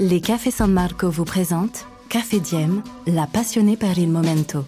Les 0.00 0.20
Cafés 0.20 0.52
San 0.52 0.72
Marco 0.72 1.10
vous 1.10 1.24
présentent 1.24 1.84
Café 2.08 2.38
Diem, 2.38 2.84
la 3.08 3.26
passionnée 3.26 3.76
par 3.76 3.98
il 3.98 4.08
momento. 4.08 4.64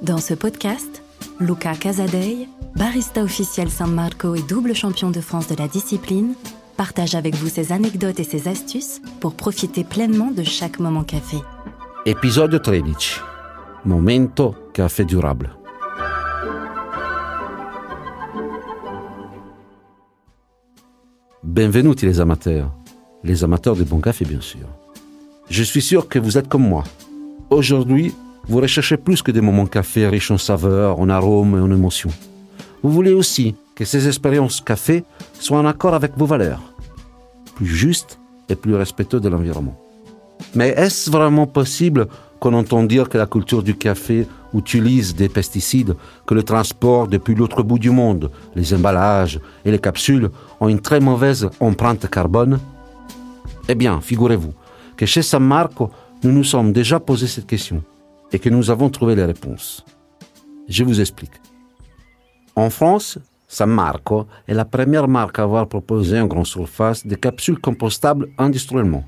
Dans 0.00 0.18
ce 0.18 0.32
podcast, 0.32 1.02
Luca 1.40 1.74
Casadei, 1.74 2.46
barista 2.76 3.24
officiel 3.24 3.68
San 3.68 3.92
Marco 3.92 4.36
et 4.36 4.42
double 4.42 4.72
champion 4.76 5.10
de 5.10 5.20
France 5.20 5.48
de 5.48 5.56
la 5.56 5.66
discipline, 5.66 6.34
partage 6.76 7.16
avec 7.16 7.34
vous 7.34 7.48
ses 7.48 7.72
anecdotes 7.72 8.20
et 8.20 8.24
ses 8.24 8.46
astuces 8.46 9.02
pour 9.20 9.34
profiter 9.34 9.82
pleinement 9.82 10.30
de 10.30 10.44
chaque 10.44 10.78
moment 10.78 11.02
café. 11.02 11.38
Épisode 12.06 12.62
13. 12.62 12.82
Momento 13.84 14.54
café 14.72 15.04
durable. 15.04 15.50
Bienvenue 21.42 21.94
les 22.02 22.20
amateurs, 22.20 22.72
les 23.24 23.44
amateurs 23.44 23.76
de 23.76 23.84
bon 23.84 24.00
café 24.00 24.24
bien 24.24 24.40
sûr. 24.40 24.66
Je 25.48 25.62
suis 25.62 25.82
sûr 25.82 26.08
que 26.08 26.18
vous 26.18 26.38
êtes 26.38 26.48
comme 26.48 26.68
moi. 26.68 26.84
Aujourd'hui, 27.50 28.14
vous 28.48 28.60
recherchez 28.60 28.96
plus 28.96 29.22
que 29.22 29.32
des 29.32 29.40
moments 29.40 29.66
café 29.66 30.06
riches 30.06 30.30
en 30.30 30.38
saveurs, 30.38 31.00
en 31.00 31.08
arômes 31.08 31.56
et 31.56 31.60
en 31.60 31.70
émotions. 31.70 32.10
Vous 32.82 32.90
voulez 32.90 33.12
aussi 33.12 33.54
que 33.74 33.84
ces 33.84 34.06
expériences 34.06 34.60
café 34.60 35.04
soient 35.38 35.58
en 35.58 35.66
accord 35.66 35.94
avec 35.94 36.12
vos 36.16 36.26
valeurs, 36.26 36.62
plus 37.54 37.66
justes 37.66 38.18
et 38.48 38.54
plus 38.54 38.74
respectueux 38.74 39.20
de 39.20 39.28
l'environnement. 39.28 39.78
Mais 40.54 40.70
est-ce 40.70 41.10
vraiment 41.10 41.46
possible 41.46 42.08
qu'on 42.40 42.54
entend 42.54 42.82
dire 42.82 43.08
que 43.08 43.18
la 43.18 43.26
culture 43.26 43.62
du 43.62 43.74
café 43.74 44.26
utilise 44.54 45.14
des 45.14 45.28
pesticides, 45.28 45.94
que 46.26 46.34
le 46.34 46.42
transport 46.42 47.06
depuis 47.06 47.34
l'autre 47.34 47.62
bout 47.62 47.78
du 47.78 47.90
monde, 47.90 48.30
les 48.54 48.72
emballages 48.74 49.40
et 49.64 49.70
les 49.70 49.78
capsules 49.78 50.30
ont 50.60 50.68
une 50.68 50.80
très 50.80 51.00
mauvaise 51.00 51.48
empreinte 51.60 52.08
carbone? 52.08 52.58
Eh 53.72 53.76
bien, 53.76 54.00
figurez-vous 54.00 54.52
que 54.96 55.06
chez 55.06 55.22
San 55.22 55.44
Marco, 55.44 55.92
nous 56.24 56.32
nous 56.32 56.42
sommes 56.42 56.72
déjà 56.72 56.98
posé 56.98 57.28
cette 57.28 57.46
question 57.46 57.84
et 58.32 58.40
que 58.40 58.48
nous 58.48 58.68
avons 58.68 58.90
trouvé 58.90 59.14
les 59.14 59.24
réponses. 59.24 59.84
Je 60.68 60.82
vous 60.82 61.00
explique. 61.00 61.40
En 62.56 62.68
France, 62.68 63.20
San 63.46 63.70
Marco 63.70 64.26
est 64.48 64.54
la 64.54 64.64
première 64.64 65.06
marque 65.06 65.38
à 65.38 65.44
avoir 65.44 65.68
proposé 65.68 66.18
en 66.18 66.26
grande 66.26 66.48
surface 66.48 67.06
des 67.06 67.14
capsules 67.14 67.60
compostables 67.60 68.30
industriellement. 68.38 69.04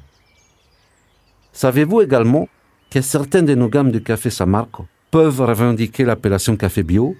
Savez-vous 1.53 2.01
également 2.01 2.49
que 2.89 3.01
certaines 3.01 3.47
de 3.47 3.57
nos 3.57 3.69
gammes 3.69 3.91
de 3.91 3.99
café 3.99 4.31
San 4.31 4.49
Marco 4.49 4.87
peuvent 5.11 5.41
revendiquer 5.41 6.05
l'appellation 6.05 6.57
café 6.57 6.85
bio? 6.85 7.17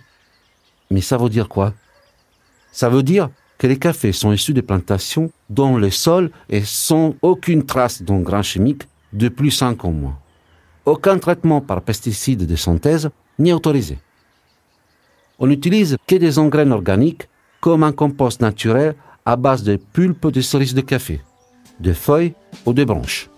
Mais 0.93 1.01
ça 1.01 1.17
veut 1.17 1.29
dire 1.29 1.49
quoi? 1.49 1.75
Ça 2.71 2.89
veut 2.89 3.03
dire 3.03 3.31
que 3.59 3.67
les 3.67 3.79
cafés 3.79 4.13
sont 4.13 4.33
issus 4.33 4.55
des 4.55 4.63
plantations 4.63 5.31
dont 5.49 5.77
le 5.77 5.91
sol 5.91 6.31
est 6.49 6.65
sans 6.65 7.15
aucune 7.23 7.65
trace 7.65 8.03
d'engrais 8.03 8.43
chimiques 8.43 8.85
depuis 9.13 9.51
5 9.51 9.85
ans 9.85 9.93
moins. 9.93 10.19
Aucun 10.85 11.19
traitement 11.19 11.61
par 11.61 11.83
pesticides 11.83 12.47
de 12.47 12.57
synthèse 12.57 13.11
n'est 13.39 13.53
autorisé. 13.53 13.99
On 15.39 15.47
n'utilise 15.47 15.97
que 16.07 16.17
des 16.17 16.39
engrais 16.39 16.69
organiques 16.71 17.29
comme 17.61 17.85
un 17.85 17.93
compost 17.93 18.41
naturel 18.41 18.95
à 19.25 19.37
base 19.37 19.63
de 19.63 19.77
pulpe 19.77 20.29
de 20.29 20.41
cerises 20.41 20.75
de 20.75 20.81
café, 20.81 21.21
de 21.79 21.93
feuilles 21.93 22.35
ou 22.67 22.73
de 22.73 22.85
branches. 22.85 23.31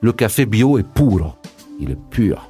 Le 0.00 0.12
café 0.12 0.46
bio 0.46 0.78
est 0.78 0.86
pur, 0.86 1.36
il 1.80 1.90
est 1.90 1.98
pur. 2.10 2.48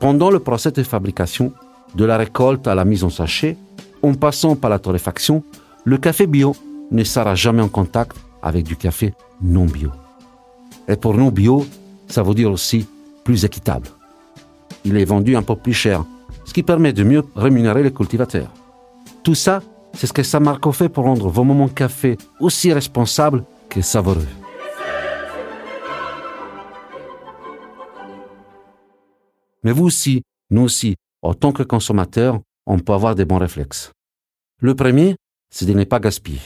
Pendant 0.00 0.30
le 0.30 0.40
procès 0.40 0.72
de 0.72 0.82
fabrication, 0.82 1.52
de 1.94 2.04
la 2.04 2.16
récolte 2.16 2.66
à 2.66 2.74
la 2.74 2.84
mise 2.84 3.04
en 3.04 3.10
sachet, 3.10 3.56
en 4.02 4.14
passant 4.14 4.56
par 4.56 4.70
la 4.70 4.78
torréfaction, 4.78 5.44
le 5.84 5.98
café 5.98 6.26
bio 6.26 6.54
ne 6.90 7.04
sera 7.04 7.34
jamais 7.34 7.62
en 7.62 7.68
contact 7.68 8.16
avec 8.42 8.64
du 8.64 8.76
café 8.76 9.14
non 9.40 9.64
bio. 9.64 9.90
Et 10.88 10.96
pour 10.96 11.14
nous, 11.14 11.30
bio, 11.30 11.66
ça 12.08 12.22
veut 12.22 12.34
dire 12.34 12.50
aussi 12.50 12.86
plus 13.24 13.44
équitable. 13.44 13.88
Il 14.84 14.96
est 14.96 15.04
vendu 15.04 15.36
un 15.36 15.42
peu 15.42 15.56
plus 15.56 15.72
cher, 15.72 16.04
ce 16.44 16.52
qui 16.52 16.62
permet 16.62 16.92
de 16.92 17.04
mieux 17.04 17.24
rémunérer 17.34 17.82
les 17.82 17.92
cultivateurs. 17.92 18.52
Tout 19.22 19.34
ça, 19.34 19.62
c'est 19.94 20.06
ce 20.06 20.12
que 20.12 20.22
San 20.22 20.42
Marco 20.42 20.72
fait 20.72 20.88
pour 20.88 21.04
rendre 21.04 21.28
vos 21.28 21.44
moments 21.44 21.68
café 21.68 22.16
aussi 22.40 22.72
responsables 22.72 23.44
que 23.68 23.80
savoureux. 23.80 24.26
Mais 29.64 29.72
vous 29.72 29.84
aussi, 29.84 30.22
nous 30.50 30.62
aussi, 30.62 30.96
en 31.22 31.34
tant 31.34 31.52
que 31.52 31.62
consommateurs, 31.62 32.40
on 32.66 32.78
peut 32.78 32.92
avoir 32.92 33.14
des 33.14 33.24
bons 33.24 33.38
réflexes. 33.38 33.92
Le 34.60 34.74
premier, 34.74 35.16
c'est 35.52 35.66
de 35.66 35.74
ne 35.74 35.84
pas 35.84 36.00
gaspiller. 36.00 36.40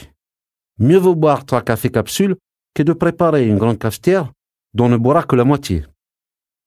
Mieux 0.77 0.97
vaut 0.97 1.15
boire 1.15 1.45
trois 1.45 1.63
cafés 1.63 1.89
capsules 1.89 2.35
que 2.75 2.83
de 2.83 2.93
préparer 2.93 3.47
une 3.47 3.57
grande 3.57 3.79
cafetière 3.79 4.31
dont 4.75 4.85
on 4.85 4.89
ne 4.89 4.97
boira 4.97 5.23
que 5.23 5.35
la 5.35 5.45
moitié. 5.45 5.85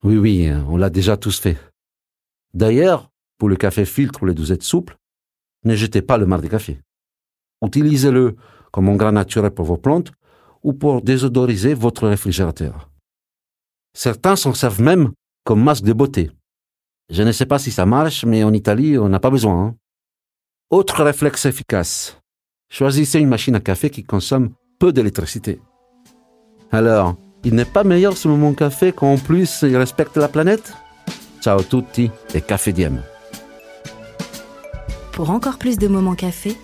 Oui, 0.03 0.17
oui, 0.17 0.51
on 0.67 0.75
l'a 0.75 0.89
déjà 0.89 1.15
tous 1.15 1.39
fait. 1.39 1.57
D'ailleurs, 2.53 3.09
pour 3.37 3.47
le 3.47 3.55
café 3.55 3.85
filtre 3.85 4.23
ou 4.23 4.25
les 4.25 4.33
douzettes 4.33 4.63
souples, 4.63 4.97
ne 5.63 5.75
jetez 5.75 6.01
pas 6.01 6.17
le 6.17 6.25
marc 6.25 6.43
de 6.43 6.47
café. 6.47 6.81
Utilisez-le 7.63 8.35
comme 8.71 8.89
engrais 8.89 9.11
naturel 9.11 9.51
pour 9.51 9.65
vos 9.65 9.77
plantes 9.77 10.11
ou 10.63 10.73
pour 10.73 11.01
désodoriser 11.01 11.75
votre 11.75 12.07
réfrigérateur. 12.07 12.89
Certains 13.93 14.35
s'en 14.35 14.53
servent 14.53 14.81
même 14.81 15.11
comme 15.43 15.63
masque 15.63 15.83
de 15.83 15.93
beauté. 15.93 16.31
Je 17.09 17.23
ne 17.23 17.31
sais 17.31 17.45
pas 17.45 17.59
si 17.59 17.71
ça 17.71 17.85
marche, 17.85 18.25
mais 18.25 18.43
en 18.43 18.53
Italie, 18.53 18.97
on 18.97 19.09
n'a 19.09 19.19
pas 19.19 19.29
besoin. 19.29 19.65
Hein. 19.65 19.75
Autre 20.69 21.03
réflexe 21.03 21.45
efficace. 21.45 22.20
Choisissez 22.71 23.19
une 23.19 23.27
machine 23.27 23.55
à 23.55 23.59
café 23.59 23.89
qui 23.89 24.05
consomme 24.05 24.51
peu 24.79 24.93
d'électricité. 24.93 25.59
Alors, 26.71 27.17
il 27.43 27.53
n'est 27.53 27.65
pas 27.65 27.83
meilleur 27.83 28.15
ce 28.15 28.29
moment 28.29 28.53
café 28.53 28.93
qu'en 28.93 29.17
plus 29.17 29.63
il 29.63 29.75
respecte 29.75 30.15
la 30.15 30.29
planète? 30.29 30.73
Ciao 31.41 31.61
tutti 31.63 32.09
et 32.33 32.39
Café 32.39 32.71
Diem. 32.71 33.03
Pour 35.11 35.31
encore 35.31 35.57
plus 35.57 35.77
de 35.77 35.89
moments 35.89 36.15
café, 36.15 36.55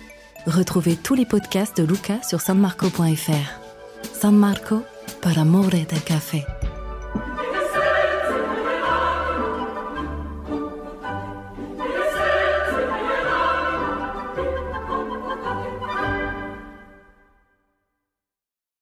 retrouvez 0.46 0.96
tous 0.96 1.14
les 1.14 1.26
podcasts 1.26 1.76
de 1.76 1.84
Luca 1.84 2.22
sur 2.22 2.40
sanmarco.fr. 2.40 4.10
San 4.14 4.34
Marco, 4.34 4.82
amore 5.36 5.68
del 5.68 6.02
café. 6.06 6.46